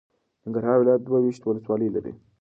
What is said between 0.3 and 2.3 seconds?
ننګرهار ولایت دوه ویشت ولسوالۍ لري.